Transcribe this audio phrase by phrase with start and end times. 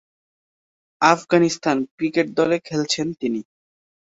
[1.01, 3.41] Afghanistan cricket দলে খেলছেন তিনি।